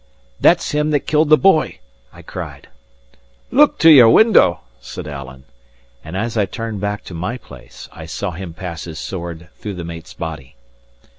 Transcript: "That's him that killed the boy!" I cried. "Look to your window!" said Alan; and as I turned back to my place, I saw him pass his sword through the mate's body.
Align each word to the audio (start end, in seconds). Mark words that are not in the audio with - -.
"That's 0.39 0.71
him 0.71 0.89
that 0.89 1.01
killed 1.01 1.29
the 1.29 1.37
boy!" 1.37 1.77
I 2.11 2.23
cried. 2.23 2.69
"Look 3.51 3.77
to 3.77 3.91
your 3.91 4.09
window!" 4.09 4.61
said 4.79 5.07
Alan; 5.07 5.43
and 6.03 6.17
as 6.17 6.35
I 6.35 6.47
turned 6.47 6.81
back 6.81 7.03
to 7.03 7.13
my 7.13 7.37
place, 7.37 7.87
I 7.91 8.07
saw 8.07 8.31
him 8.31 8.55
pass 8.55 8.85
his 8.85 8.97
sword 8.97 9.49
through 9.59 9.75
the 9.75 9.83
mate's 9.85 10.15
body. 10.15 10.55